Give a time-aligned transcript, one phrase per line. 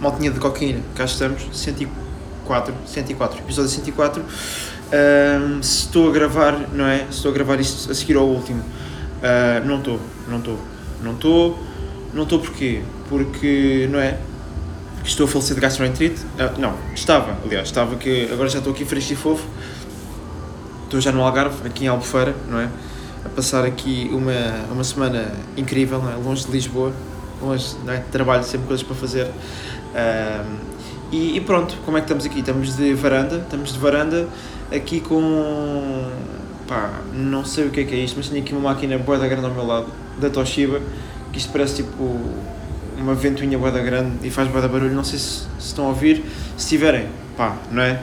[0.00, 4.22] maltinha de cocaína, cá estamos, 104, 104, episódio 104.
[4.22, 7.00] Um, se estou a gravar, não é?
[7.10, 10.58] Se estou a gravar isto a seguir ao último, uh, não estou, não estou,
[11.02, 11.58] não estou,
[12.14, 12.82] não estou porquê?
[13.08, 14.18] Porque, não é?
[15.04, 16.22] Estou a falecer de gastroenterite?
[16.22, 19.46] Uh, não, estava, aliás, estava que agora já estou aqui fresco e fofo.
[20.84, 22.68] Estou já no Algarve, aqui em Albufeira, não é?
[23.24, 26.16] A passar aqui uma, uma semana incrível, é?
[26.16, 26.92] longe de Lisboa,
[27.40, 27.98] longe, não é?
[28.10, 29.26] Trabalho sempre coisas para fazer.
[29.26, 30.80] Uh,
[31.12, 32.38] e, e, pronto, como é que estamos aqui?
[32.38, 34.28] Estamos de varanda, estamos de varanda
[34.72, 36.08] aqui com.
[36.68, 39.18] pá, não sei o que é que é isto, mas tenho aqui uma máquina boa
[39.18, 39.88] da grande ao meu lado,
[40.20, 40.80] da Toshiba,
[41.32, 42.20] que isto parece tipo
[42.96, 44.94] uma ventoinha boa da grande e faz boa da barulho.
[44.94, 46.22] Não sei se, se estão a ouvir,
[46.56, 48.00] se tiverem, pá, não é?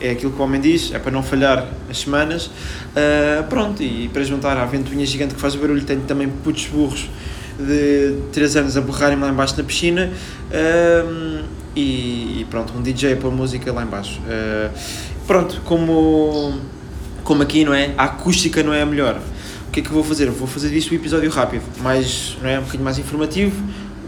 [0.00, 2.46] É aquilo que o homem diz, é para não falhar as semanas.
[2.46, 7.08] Uh, pronto, e para juntar à ventoinha gigante que faz barulho, tenho também putos burros
[7.58, 10.10] de 3 anos a borrarem-me lá embaixo na piscina.
[10.50, 11.44] Uh,
[11.76, 14.18] e, e, pronto, um DJ para música lá embaixo.
[14.20, 14.70] Uh,
[15.26, 16.54] pronto, como,
[17.22, 17.92] como aqui, não é?
[17.98, 19.20] A acústica não é a melhor.
[19.68, 20.30] O que é que eu vou fazer?
[20.30, 22.58] Vou fazer disto um episódio rápido, mais, não é?
[22.58, 23.62] Um bocadinho mais informativo,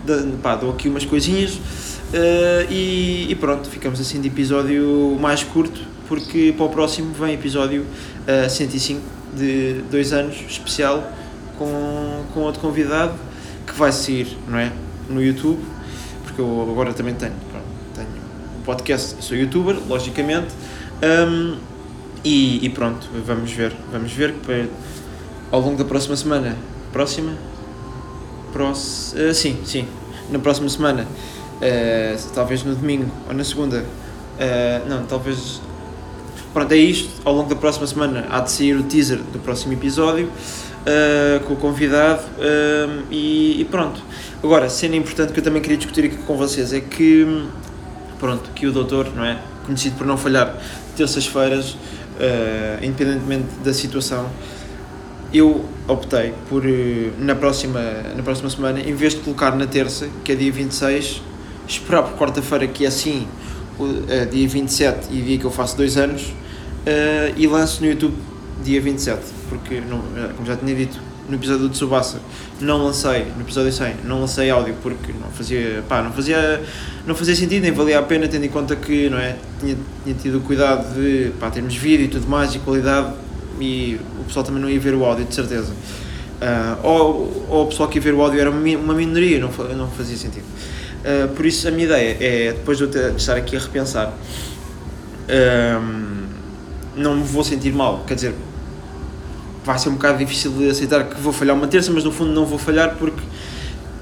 [0.07, 5.45] de, pá, dou aqui umas coisinhas uh, e, e, pronto, ficamos assim de episódio mais
[5.45, 7.87] curto, porque para o próximo vem episódio uh,
[8.27, 9.03] eh, 105
[9.37, 11.13] de dois anos, especial,
[11.59, 13.28] com, com outro convidado
[13.69, 14.73] que vai sair, não é?
[15.09, 15.61] No YouTube,
[16.25, 17.33] porque eu agora também tenho,
[17.95, 18.09] tenho
[18.59, 20.49] um podcast, sou youtuber, logicamente,
[21.03, 21.57] um,
[22.25, 24.69] e, e, pronto, vamos ver, vamos ver que
[25.53, 26.57] ao longo da próxima semana,
[26.93, 27.33] próxima?
[28.53, 29.87] Próxima, uh, sim, sim,
[30.31, 35.61] na próxima semana, uh, talvez no domingo ou na segunda, uh, não, talvez,
[36.53, 39.73] pronto, é isto, ao longo da próxima semana há de sair o teaser do próximo
[39.75, 40.31] episódio,
[41.47, 42.23] com o convidado,
[43.11, 44.01] e, e, pronto.
[44.43, 47.47] Agora, cena importante que eu também queria discutir aqui com vocês é que,
[48.19, 50.57] pronto, que o doutor, não é, conhecido por não falhar,
[50.97, 54.29] terças-feiras, uh, independentemente da situação,
[55.33, 57.81] eu optei por, uh, na, próxima,
[58.17, 61.23] na próxima semana, em vez de colocar na terça, que é dia 26,
[61.67, 63.29] esperar por quarta-feira, que é assim,
[63.79, 66.33] uh, dia 27 e dia que eu faço dois anos,
[67.37, 68.15] e lanço no YouTube
[68.65, 70.03] dia 27, porque, não,
[70.37, 70.99] como já tinha dito,
[71.29, 72.21] no episódio do Tsubasa
[72.61, 76.63] não lancei, no episódio 100, não lancei áudio porque não fazia, pá, não fazia,
[77.07, 80.15] não fazia sentido, nem valia a pena, tendo em conta que, não é, tinha, tinha
[80.17, 83.13] tido cuidado de, pá, termos vídeo e tudo mais, e qualidade,
[83.61, 85.73] e o pessoal também não ia ver o áudio, de certeza.
[85.73, 89.89] Uh, ou, ou o pessoal que ia ver o áudio era uma, minoria, não, não
[89.91, 90.45] fazia sentido.
[90.45, 94.09] Uh, por isso a minha ideia é, depois de eu estar aqui a repensar,
[95.29, 95.99] uh,
[96.97, 98.35] não me vou sentir mal, quer dizer,
[99.69, 102.33] vai ser um bocado difícil de aceitar que vou falhar uma terça, mas no fundo
[102.33, 103.21] não vou falhar porque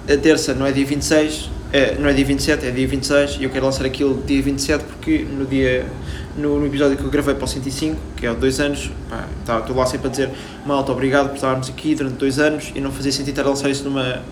[0.09, 3.45] a terça não é dia 26, é, não é dia 27, é dia 26 e
[3.45, 5.85] eu quero lançar aquilo dia 27 porque no dia
[6.39, 8.93] no, no episódio que eu gravei para o 105, que é há dois anos,
[9.45, 10.31] tá, estou lá sempre a dizer
[10.65, 13.69] malta, obrigado por estarmos aqui durante dois anos e não fazia sentido estar a lançar
[13.69, 14.23] isso numa,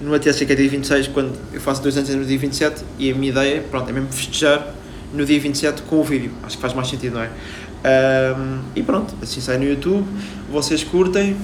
[0.00, 2.82] numa terça que é dia 26 quando eu faço dois anos é no dia 27
[2.98, 4.72] e a minha ideia, pronto, é mesmo festejar
[5.12, 7.30] no dia 27 com o vídeo, acho que faz mais sentido, não é?
[7.84, 10.06] Um, e pronto, assim sai no YouTube,
[10.50, 11.36] vocês curtem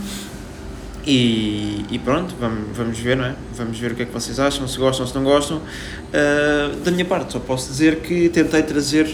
[1.11, 3.35] e, e, pronto, vamos, vamos ver, não é?
[3.55, 5.57] Vamos ver o que é que vocês acham, se gostam, se não gostam.
[5.57, 9.09] Uh, da minha parte, só posso dizer que tentei trazer,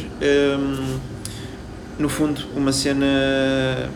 [0.59, 0.99] um,
[1.97, 3.07] no fundo, uma cena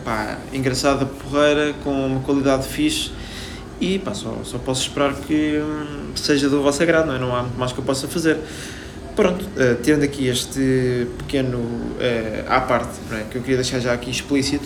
[0.05, 3.11] pá, engraçada, porreira, com uma qualidade fixe
[3.81, 7.19] e pá, só, só posso esperar que um, seja do vosso agrado, não é?
[7.19, 8.37] Não há muito mais que eu possa fazer.
[9.19, 13.25] Pronto, uh, tendo aqui este pequeno uh, à parte, é?
[13.29, 14.65] que eu queria deixar já aqui explícito,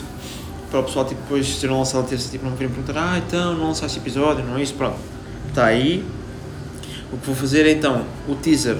[0.70, 3.18] para o pessoal tipo, depois ser um lançado terça, tipo, não me virem perguntar, ah,
[3.18, 5.00] então não lançaste episódio, não é isso, pronto.
[5.50, 6.06] Está aí.
[7.12, 8.78] O que vou fazer é então o teaser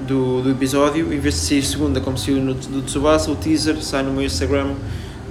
[0.00, 3.80] do, do episódio, em vez de sair segunda como saiu no do Tsubasa, o teaser
[3.80, 4.74] sai no meu Instagram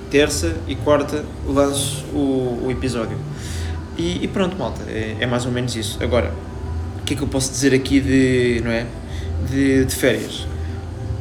[0.09, 3.17] terça e quarta lanço o, o episódio.
[3.97, 6.01] E, e pronto, malta, é, é mais ou menos isso.
[6.01, 6.33] Agora,
[7.01, 8.87] o que é que eu posso dizer aqui de, não é?
[9.49, 10.47] De, de férias.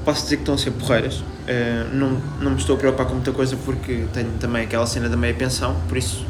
[0.04, 1.16] Posso dizer que estão a ser porreiras.
[1.18, 5.08] Uh, não, não me estou a preocupar com muita coisa porque tenho também aquela cena
[5.08, 6.26] da meia pensão, por isso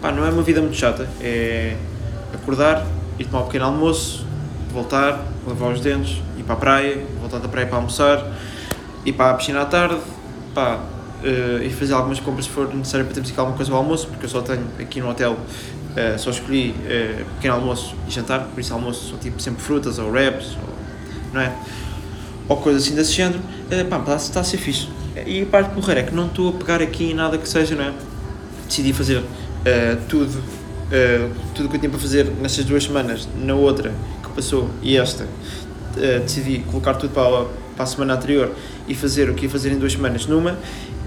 [0.00, 1.08] pá, não é uma vida muito chata.
[1.20, 1.76] É
[2.32, 2.86] acordar,
[3.18, 4.24] ir tomar um pequeno almoço,
[4.72, 8.24] voltar, lavar os dentes, ir para a praia, voltar da praia para almoçar,
[9.04, 9.98] ir para a piscina à tarde,
[10.54, 10.76] pá,
[11.22, 14.06] uh, e fazer algumas compras se for necessário para termos aqui alguma coisa ao almoço,
[14.08, 18.44] porque eu só tenho aqui no hotel, uh, só escolhi uh, pequeno almoço e jantar,
[18.44, 20.56] por isso almoço são tipo sempre frutas ou wraps
[21.32, 21.52] não é?
[22.48, 24.88] Ou coisa assim desse género, uh, pá, está, a ser fixe.
[25.26, 27.74] E a parte porreira é que não estou a pegar aqui em nada que seja,
[27.74, 27.92] não é?
[28.66, 29.24] Decidi fazer uh,
[30.08, 33.92] tudo, uh, tudo que eu tinha para fazer nestas duas semanas, na outra
[34.22, 35.26] que passou e esta,
[36.22, 38.52] decidi colocar tudo para, para a semana anterior
[38.86, 40.56] e fazer o que ia fazer em duas semanas numa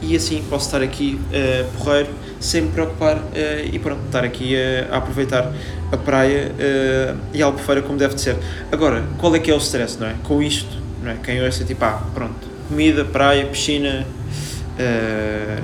[0.03, 2.09] e assim posso estar aqui uh, porreiro
[2.43, 3.23] sem me preocupar uh,
[3.71, 5.49] e pronto, estar aqui uh, a aproveitar
[5.91, 8.37] a praia uh, e a Albufeira como deve de ser.
[8.69, 10.15] Agora, qual é que é o stress, não é?
[10.23, 11.15] Com isto, não é?
[11.23, 14.05] Quem ouça tipo, ah, pronto, comida, praia, piscina,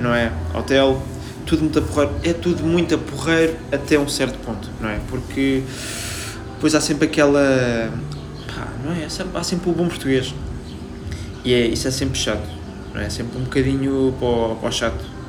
[0.00, 0.32] não é?
[0.54, 1.02] Hotel,
[1.44, 4.98] tudo muito a porreiro, é tudo muito a porreiro até um certo ponto, não é?
[5.08, 5.62] Porque
[6.54, 7.92] depois há sempre aquela,
[8.46, 9.06] pá, não é?
[9.34, 10.32] Há sempre o bom português
[11.44, 12.48] e é, isso é sempre chato,
[12.94, 13.06] não é?
[13.06, 15.20] é sempre um bocadinho para o, para o chato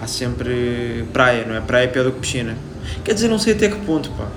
[0.00, 1.60] há sempre praia, não é?
[1.60, 2.56] Praia é pior do que piscina.
[3.02, 4.28] Quer dizer, não sei até que ponto, pá.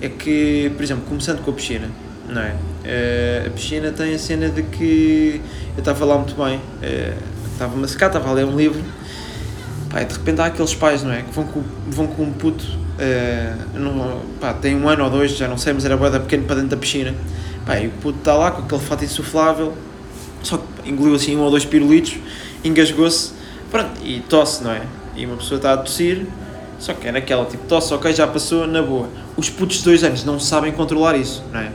[0.00, 1.88] É que, por exemplo, começando com a piscina,
[2.28, 2.50] não é?
[2.52, 5.40] Uh, a piscina tem a cena de que
[5.76, 8.80] eu estava lá muito bem, uh, estava-me a secar, estava a ler um livro,
[9.90, 11.22] pá, de repente há aqueles pais, não é?
[11.22, 15.36] Que vão com, vão com um puto, uh, no, pá, tem um ano ou dois,
[15.36, 17.12] já não sei, mas era boeda pequeno para dentro da piscina,
[17.66, 19.74] pá, e o puto está lá com aquele fato insuflável,
[20.48, 22.16] só engoliu assim um ou dois pirulitos,
[22.64, 23.32] engasgou-se,
[23.70, 24.82] pronto, e tosse, não é?
[25.14, 26.26] E uma pessoa está a tossir,
[26.78, 29.08] só que é naquela, tipo, tosse, ok, já passou, na boa.
[29.36, 31.70] Os putos de dois anos não sabem controlar isso, não é?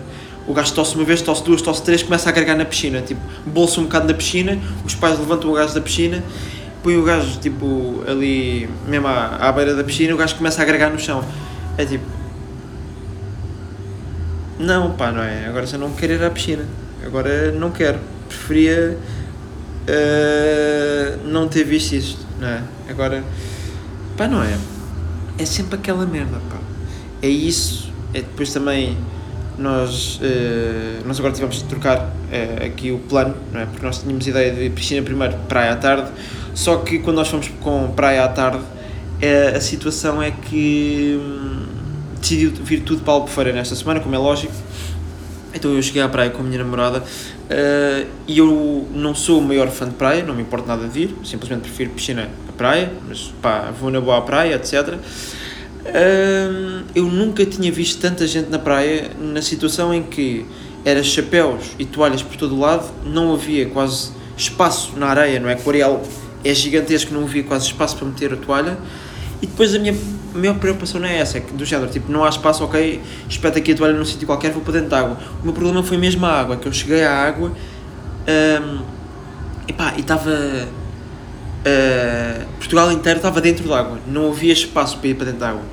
[0.48, 3.22] O gajo tosse uma vez, tosse duas, tosse três, começa a agregar na piscina, tipo,
[3.46, 6.24] bolsa um bocado na piscina, os pais levantam o gajo da piscina,
[6.82, 10.64] põe o gajo, tipo, ali, mesmo à, à beira da piscina, o gajo começa a
[10.64, 11.24] agregar no chão.
[11.78, 12.04] É tipo...
[14.60, 15.48] Não, pá, não é?
[15.48, 16.66] Agora já não quero ir à piscina.
[17.06, 18.00] Agora não quero.
[18.28, 18.98] Preferia
[19.84, 22.64] uh, não ter visto isto, não é?
[22.90, 23.24] Agora,
[24.18, 24.58] pá, não é?
[25.38, 26.58] É sempre aquela merda, pá.
[27.22, 28.98] É isso, é depois também
[29.58, 33.66] nós, uh, nós agora tivemos de trocar uh, aqui o plano, não é?
[33.66, 36.12] Porque nós tínhamos ideia de piscina primeiro, praia à tarde,
[36.54, 38.64] só que quando nós fomos com praia à tarde,
[39.22, 41.66] é, a situação é que hum,
[42.20, 44.54] decidiu vir tudo para a Albufeira nesta semana, como é lógico,
[45.54, 49.42] então eu cheguei à praia com a minha namorada uh, e eu não sou o
[49.42, 52.92] maior fã de praia, não me importa nada de vir, simplesmente prefiro piscina a praia,
[53.08, 54.96] mas pá, vou na boa à praia, etc.
[55.84, 60.46] Uh, eu nunca tinha visto tanta gente na praia na situação em que
[60.86, 65.50] era chapéus e toalhas por todo o lado, não havia quase espaço na areia, não
[65.50, 65.56] é?
[65.56, 66.02] Que o areal
[66.44, 68.78] é gigantesco, não havia quase espaço para meter a toalha.
[69.44, 69.94] E depois a minha
[70.34, 73.60] maior preocupação não é essa, é que do género, tipo, não há espaço, ok, espeta
[73.60, 75.18] aqui a toalha num sítio qualquer, vou para dentro da água.
[75.42, 78.82] O meu problema foi mesmo a água, que eu cheguei à água um,
[79.68, 80.30] epá, e estava.
[80.30, 85.50] Uh, Portugal inteiro estava dentro da água, não havia espaço para ir para dentro da
[85.50, 85.64] água.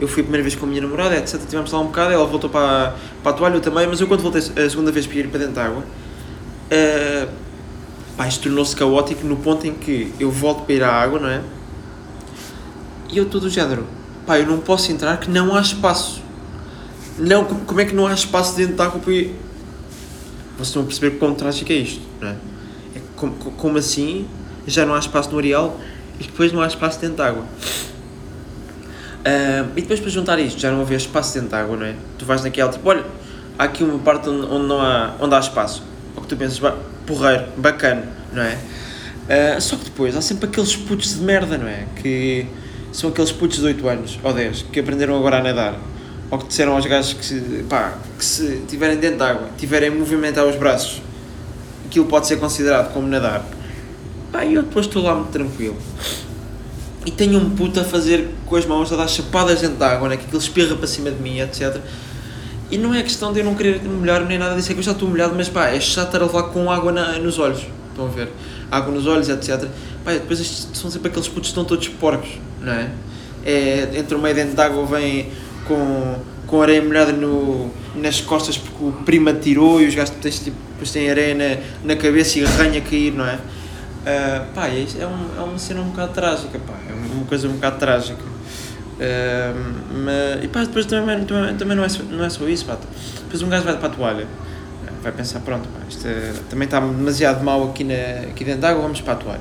[0.00, 1.40] Eu fui a primeira vez com a minha namorada, etc.
[1.48, 4.22] Tivemos lá um bocado, ela voltou para, para a toalha, eu também, mas eu quando
[4.22, 5.84] voltei a segunda vez para ir para dentro da água,
[6.72, 11.28] uh, isto tornou-se caótico no ponto em que eu volto para ir à água, não
[11.28, 11.40] é?
[13.12, 13.86] E eu todo o género,
[14.26, 16.22] pá, eu não posso entrar que não há espaço.
[17.18, 19.34] Não, como é que não há espaço dentro da água para ir?
[20.54, 22.36] Vocês estão a perceber quão trágico é isto, não é?
[22.94, 24.26] é como, como, assim
[24.66, 25.78] já não há espaço no areal
[26.20, 27.42] e depois não há espaço dentro da água?
[29.20, 31.94] Uh, e depois para juntar isto, já não havia espaço dentro da água, não é?
[32.18, 33.04] Tu vais naquela, tipo, olha,
[33.58, 35.82] há aqui uma parte onde, onde não há, onde há espaço.
[36.14, 36.58] Ou que tu pensas,
[37.06, 38.58] porreiro, bacana, não é?
[39.56, 41.86] Uh, só que depois há sempre aqueles putos de merda, não é?
[41.96, 42.46] Que
[42.92, 45.78] são aqueles putos de 8 anos ou 10 que aprenderam agora a nadar
[46.30, 49.90] ou que disseram aos gajos que se, pá, que se estiverem dentro de água, tiverem
[49.90, 51.02] movimentar os braços,
[51.86, 53.44] aquilo pode ser considerado como nadar.
[54.30, 55.76] Pá, eu depois estou lá muito tranquilo.
[57.04, 60.08] E tenho um puto a fazer com as mãos, a dar chapadas dentro da água,
[60.08, 61.78] né, que aquilo espirra para cima de mim, etc.
[62.70, 64.84] E não é questão de eu não querer molhar nem nada disso, é que eu
[64.84, 67.66] já estou molhado, mas pá, é chato estar a levar com água na, nos olhos.
[67.90, 68.28] Estão a ver?
[68.70, 69.68] Água nos olhos, etc.
[70.04, 72.90] Pá, depois são sempre aqueles putos que estão todos porcos não é?
[73.44, 75.30] é entre o meio dentro de água vem
[75.66, 80.38] com, com areia molhada no, nas costas porque o prima tirou e os gajos depois,
[80.38, 83.34] tipo, depois têm areia na, na cabeça e arranha a cair, não é?
[83.34, 87.48] Uh, pá, é, é, um, é uma cena um bocado trágica, pá, é uma coisa
[87.48, 88.22] um bocado trágica.
[88.22, 89.74] Uh,
[90.04, 92.78] mas, e pá, depois também, também, também não, é não é só isso, pá.
[93.24, 94.26] Depois um gajo vai para a toalha,
[95.02, 98.66] vai pensar, pronto, pá, isto é, também está demasiado mal aqui, na, aqui dentro de
[98.66, 99.40] água, vamos para a toalha.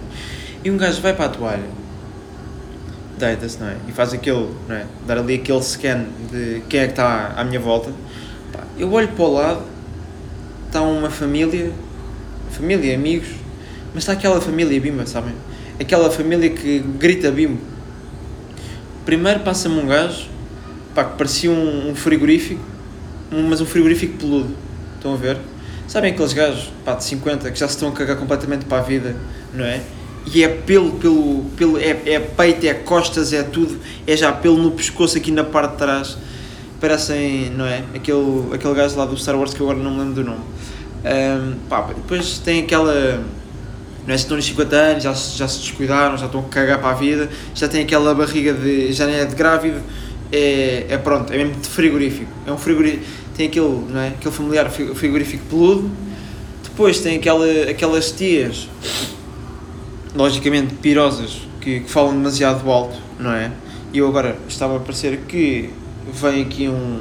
[0.63, 1.79] E um gajo vai para a toalha
[3.19, 3.75] deita-se, não é?
[3.87, 4.85] E faz aquele, não é?
[5.05, 7.91] Dar ali aquele scan de quem é que está à minha volta.
[8.77, 9.61] Eu olho para o lado,
[10.65, 11.71] está uma família,
[12.49, 13.27] família, amigos,
[13.93, 15.35] mas está aquela família bimba, sabem?
[15.79, 17.59] Aquela família que grita bimbo.
[19.05, 20.29] Primeiro passa-me um gajo,
[20.95, 22.61] pá, que parecia um, um frigorífico,
[23.31, 24.55] mas um frigorífico peludo.
[24.99, 25.37] Estão a ver?
[25.87, 28.81] Sabem aqueles gajos, pá, de 50 que já se estão a cagar completamente para a
[28.81, 29.15] vida,
[29.53, 29.81] não é?
[30.33, 34.57] e é pelo, pelo, pelo é, é peito, é costas, é tudo, é já pelo
[34.57, 36.17] no pescoço aqui na parte de trás.
[36.79, 37.83] Parecem, não é?
[37.93, 40.41] Aquele, aquele gajo lá do Star Wars que agora não me lembro do nome.
[41.03, 43.23] Um, pá, depois tem aquela.
[44.07, 46.79] Não é, se estão nos 50 anos, já, já se descuidaram, já estão a cagar
[46.79, 48.93] para a vida, já tem aquela barriga de.
[48.93, 49.81] já nem é de grávido,
[50.31, 52.31] é, é pronto, é mesmo de frigorífico.
[52.47, 53.03] É um frigorífico.
[53.39, 54.09] Tem aquele, não é?
[54.09, 55.89] aquele familiar fi- frigorífico peludo.
[56.61, 58.67] Depois tem aquela, aquelas tias,
[60.13, 63.49] logicamente pirosas, que, que falam demasiado alto, não é?
[63.93, 65.69] E eu agora estava a parecer que
[66.11, 66.99] vem aqui um,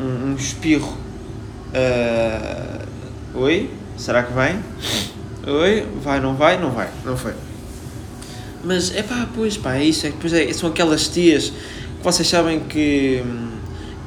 [0.00, 0.96] um, um espirro.
[1.74, 2.80] ah,
[3.32, 3.70] oi?
[3.96, 4.58] Será que vem?
[5.46, 5.86] Oi?
[6.02, 6.60] Vai, não vai?
[6.60, 7.34] Não vai, não foi.
[8.64, 10.08] Mas é pá, pois pá, é isso.
[10.08, 13.50] É, depois é, são aquelas tias que vocês sabem que hum,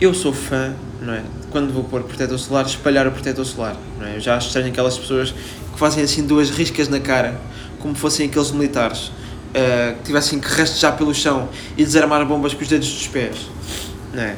[0.02, 1.24] eu sou fã, não é?
[1.52, 4.16] Quando vou pôr protetor solar, espalhar o protetor solar, não é?
[4.16, 7.40] Eu já estranho aquelas pessoas que fazem assim duas riscas na cara,
[7.80, 9.12] como fossem aqueles militares
[9.54, 13.38] ah, que tivessem que rastejar pelo chão e desarmar bombas com os dedos dos pés,
[14.14, 14.36] não é?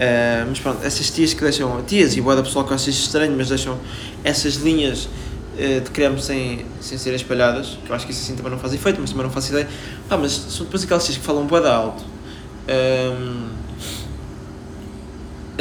[0.00, 3.34] Ah, mas pronto, essas tias que deixam, tias e boa da pessoal que acha estranho,
[3.36, 3.78] mas deixam
[4.22, 5.08] essas linhas
[5.58, 8.58] eh, de creme sem, sem serem espalhadas, que eu acho que isso assim também não
[8.58, 9.68] faz efeito, mas também não faço ideia.
[10.08, 12.02] Ah, mas são depois aquelas tias que falam da alto.
[12.68, 13.41] Ahm,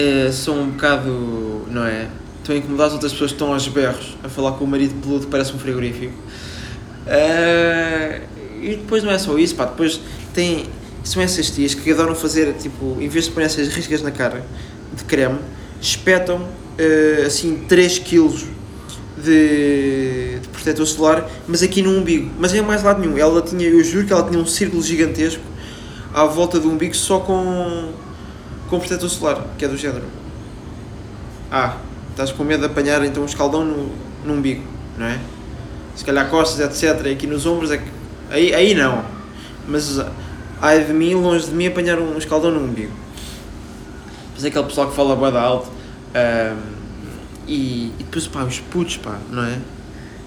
[0.01, 2.07] eh, são um bocado, não é?
[2.39, 4.95] Estão a incomodar as outras pessoas que estão aos berros a falar com o marido
[5.01, 6.13] peludo que parece um frigorífico.
[7.07, 8.19] Ah,
[8.61, 9.99] e depois não é só isso, pá, depois
[10.33, 10.65] tem,
[11.03, 14.43] são essas tias que adoram fazer, tipo, em vez de pôr essas riscas na cara
[14.95, 15.39] de creme,
[15.79, 18.29] espetam eh, assim 3 kg
[19.17, 22.31] de, de protetor solar, mas aqui no umbigo.
[22.39, 23.17] Mas é mais lado nenhum.
[23.17, 25.43] Ela tinha, eu juro que ela tinha um círculo gigantesco
[26.13, 27.91] à volta do umbigo só com,
[28.71, 30.05] com protetor solar, que é do género.
[31.51, 31.75] Ah,
[32.09, 33.91] estás com medo de apanhar então um escaldão no,
[34.25, 34.63] no umbigo,
[34.97, 35.19] não é?
[35.93, 37.05] Se calhar costas, etc.
[37.07, 37.91] E aqui nos ombros é que.
[38.29, 39.03] Aí, aí não.
[39.67, 39.99] Mas
[40.61, 42.93] ai de mim, longe de mim, apanhar um escaldão no umbigo.
[44.33, 45.69] Mas é aquele pessoal que fala boa alto.
[46.15, 46.57] ahm,
[47.45, 49.57] e, e depois, pá, os putos, pá, não é?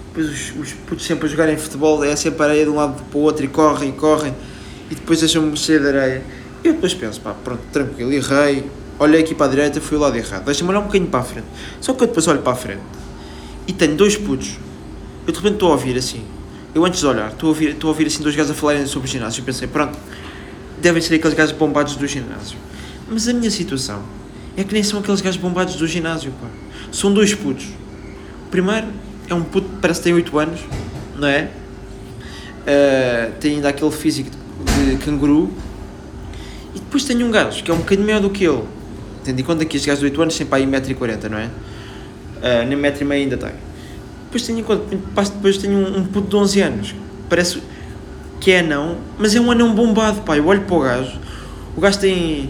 [0.09, 3.17] Depois os, os putos sempre a jogarem futebol, é sempre areia de um lado para
[3.17, 4.35] o outro e correm e correm
[4.91, 6.44] e depois deixam-me cheio de areia.
[6.65, 8.65] Eu depois penso, pá, pronto, tranquilo, errei,
[8.97, 11.23] olhei aqui para a direita, fui ao lado errado, deixa-me olhar um bocadinho para a
[11.23, 11.45] frente.
[11.79, 12.81] Só que eu depois olho para a frente
[13.67, 14.57] e tenho dois putos.
[15.27, 16.25] Eu de repente estou a ouvir assim,
[16.73, 18.87] eu antes de olhar, estou a ouvir, estou a ouvir assim dois gajos a falarem
[18.87, 19.41] sobre o ginásio.
[19.41, 19.95] Eu pensei, pronto,
[20.81, 22.57] devem ser aqueles gajos bombados do ginásio.
[23.07, 24.01] Mas a minha situação
[24.57, 26.47] é que nem são aqueles gajos bombados do ginásio, pá.
[26.91, 27.65] São dois putos.
[28.47, 28.87] O primeiro
[29.29, 30.61] é um puto que parece que tem 8 anos,
[31.15, 31.51] não é?
[32.65, 35.51] Ah, tem ainda aquele físico de canguru.
[36.75, 38.63] E depois tem um gajo que é um bocadinho maior do que ele.
[39.23, 41.45] Tendo em conta que estes gajos de 8 anos têm para aí 1,40m, não é?
[41.45, 43.51] Uh, nem 1,5m ainda tem.
[44.25, 46.95] Depois tenho depois tenho um, puto de 11 anos.
[47.29, 47.61] Parece
[48.41, 50.37] que é anão, mas é um anão bombado, pá.
[50.37, 51.19] Eu olho para o gajo,
[51.75, 52.49] o gajo tem.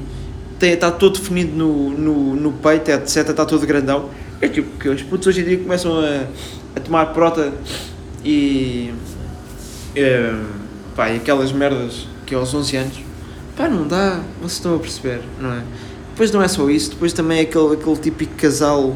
[0.58, 3.30] tem está todo definido no, no, no peito, etc.
[3.30, 4.10] Está todo grandão.
[4.42, 6.26] É tipo que os putos hoje em dia começam a,
[6.76, 7.54] a tomar prota
[8.24, 8.92] e.
[9.96, 10.34] eh,
[10.96, 13.05] pá, e aquelas merdas que aos 11 anos.
[13.56, 15.64] Pá, não dá, vocês estão a perceber, não é?
[16.10, 18.96] Depois não é só isso, depois também é aquele, aquele típico casal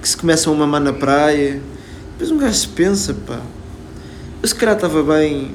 [0.00, 1.62] que se começam a mamar na praia.
[2.12, 3.40] Depois um gajo se pensa, pá.
[4.42, 5.52] Eu se calhar estava bem,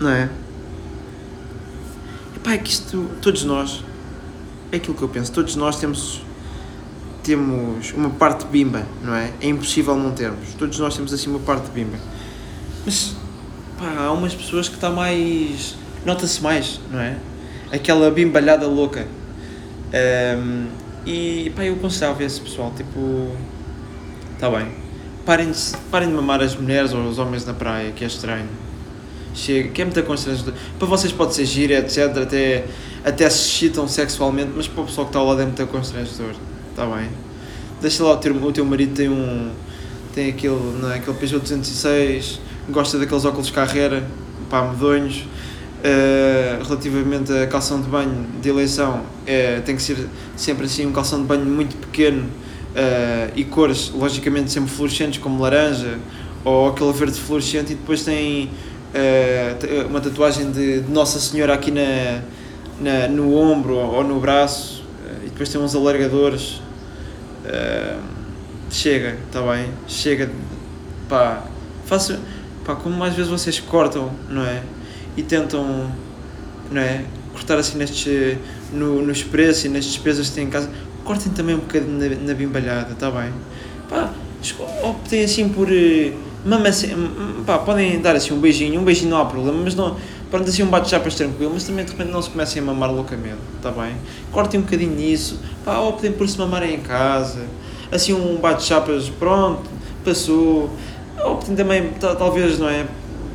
[0.00, 0.28] não é?
[2.34, 3.84] E pá, é que isto, todos nós,
[4.72, 6.22] é aquilo que eu penso, todos nós temos,
[7.22, 9.32] temos uma parte bimba, não é?
[9.40, 10.52] É impossível não termos.
[10.58, 11.96] Todos nós temos assim uma parte bimba.
[12.84, 13.14] Mas,
[13.78, 17.16] pá, há umas pessoas que está mais, nota-se mais, não é?
[17.72, 19.06] Aquela bimbalhada louca.
[19.92, 20.66] Ahm,
[21.06, 23.30] e pá, eu aconselhava esse pessoal, tipo,
[24.34, 24.66] está bem,
[25.24, 25.58] parem de,
[25.90, 28.48] parem de mamar as mulheres ou os homens na praia, que é estranho.
[29.32, 30.54] Chega, que é muita constrangedor.
[30.78, 32.64] Para vocês pode ser giro, etc, até,
[33.04, 36.34] até se excitam sexualmente, mas para o pessoal que está ao lado é muito constrangedor,
[36.70, 37.08] está bem.
[37.80, 39.50] Deixa lá o teu, o teu marido tem um,
[40.14, 44.02] tem aquele, não é, aquele Peugeot 206, gosta daqueles óculos Carrera,
[44.48, 45.24] pá, medonhos,
[45.76, 50.92] Uh, relativamente à calção de banho de eleição, uh, tem que ser sempre assim um
[50.92, 55.98] calção de banho muito pequeno uh, e cores, logicamente, sempre fluorescentes, como laranja
[56.44, 58.50] ou aquele verde fluorescente, e depois tem
[59.90, 62.22] uma tatuagem de, de, Nossa Senhora aqui na,
[62.80, 64.84] na, no ombro ou no braço,
[65.24, 66.62] e depois tem uns alargadores.
[68.70, 69.70] chega, está bem?
[69.88, 70.30] Chega,
[71.08, 71.42] pá,
[71.84, 72.16] faço,
[72.64, 74.62] pá, como mais vezes vocês cortam, não é?
[75.16, 75.90] E tentam
[76.70, 78.38] não é, cortar assim nestes,
[78.72, 80.70] no, nos preços e nas despesas que têm em casa,
[81.04, 83.32] cortem também um bocadinho na, na bimbalhada, está bem?
[83.88, 84.12] Pá,
[84.82, 85.68] optem assim por.
[86.44, 86.88] Mama assim,
[87.44, 89.96] pá, podem dar assim um beijinho, um beijinho não há problema, mas não.
[90.30, 93.38] Pronto, assim um bate-chapas tranquilo, mas também de repente não se comecem a mamar loucamente,
[93.56, 93.94] está bem?
[94.32, 97.44] Cortem um bocadinho nisso, pá, optem por se mamarem em casa.
[97.92, 99.62] assim um bate-chapas, pronto,
[100.04, 100.70] passou.
[101.24, 102.86] Ou também, talvez, não é?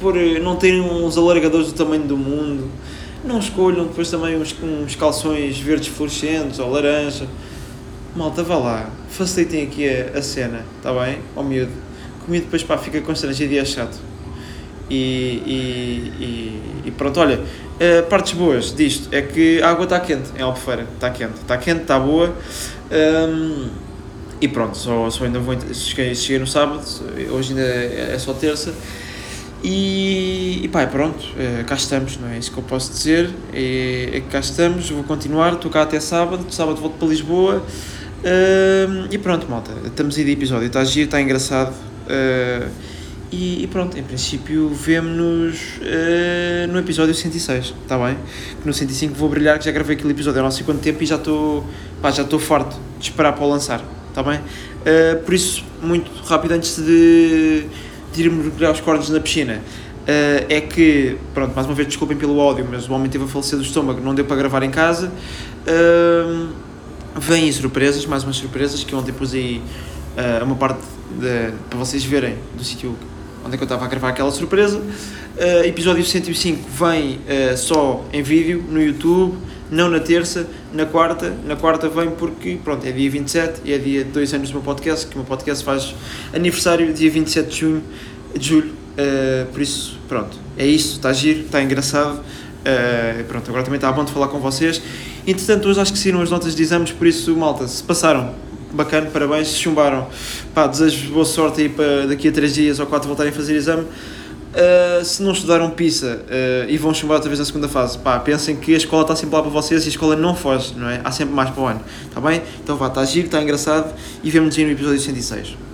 [0.01, 2.67] Por não terem uns alargadores do tamanho do mundo,
[3.23, 7.27] não escolham depois também uns, uns calções verdes fluorescentes ou laranja.
[8.15, 11.19] Malta, vá lá, facilitem aqui a, a cena, está bem?
[11.35, 11.71] Ao miúdo.
[12.25, 13.97] Comigo depois pá, fica constrangido e é chato.
[14.89, 14.95] E,
[15.45, 20.31] e, e, e pronto, olha, uh, partes boas disto é que a água está quente
[20.37, 22.35] em Albufeira, está quente, está quente, está boa.
[22.91, 23.69] Um,
[24.41, 25.55] e pronto, só, só ainda vou.
[25.71, 26.83] Cheguei, cheguei no sábado,
[27.29, 28.73] hoje ainda é, é só terça.
[29.63, 33.29] E, e pá, pronto, uh, cá estamos, não é isso que eu posso dizer.
[33.53, 37.63] É, é que cá estamos, vou continuar, estou cá até sábado, sábado volto para Lisboa.
[38.21, 41.73] Uh, e pronto, malta, estamos aí de episódio, está giro, está engraçado.
[42.05, 42.69] Uh,
[43.31, 48.17] e, e, pronto, em princípio vemo-nos uh, no episódio 106, está bem?
[48.65, 51.05] No 105 vou brilhar, que já gravei aquele episódio há não sei quanto tempo e
[51.05, 51.65] já estou
[52.13, 54.39] já estou farto de esperar para o lançar, está bem?
[54.39, 57.67] Uh, por isso, muito rápido, antes de,
[58.29, 62.67] mergulhar os cordes na piscina, uh, é que, pronto, mais uma vez desculpem pelo áudio,
[62.69, 65.11] mas o homem teve a falecer do estômago, não deu para gravar em casa.
[65.67, 66.49] Uh,
[67.15, 69.61] vêm surpresas, mais umas surpresas, que ontem pus aí
[70.43, 70.81] uma parte
[71.19, 72.97] de, para vocês verem do sítio
[73.43, 74.77] onde é que eu estava a gravar aquela surpresa.
[74.77, 79.37] Uh, episódio 105 vem uh, só em vídeo no YouTube,
[79.69, 81.33] não na terça, na quarta.
[81.45, 84.53] Na quarta vem porque, pronto, é dia 27 e é dia de 2 anos do
[84.55, 85.95] meu podcast, que o meu podcast faz
[86.33, 87.83] aniversário dia 27 de junho,
[88.37, 88.73] de julho.
[88.91, 92.19] Uh, por isso, pronto, é isso, está giro, está engraçado.
[92.19, 94.81] Uh, pronto, agora também está bom de falar com vocês.
[95.25, 98.33] Entretanto, hoje acho que saíram as notas de exames, por isso, malta, se passaram
[98.73, 100.07] bacana, parabéns, se chumbaram.
[100.53, 103.55] Pá, desejo boa sorte aí para daqui a 3 dias ou 4 voltarem a fazer
[103.55, 103.85] exame.
[104.51, 108.19] Uh, se não estudaram PISA uh, e vão chumbar outra vez na segunda fase, pá,
[108.19, 110.89] pensem que a escola está sempre lá para vocês e a escola não foge, não
[110.89, 110.99] é?
[111.05, 112.41] Há sempre mais para o ano, está bem?
[112.61, 115.70] Então vá, está giro, está engraçado e vemos-nos aí no episódio 106.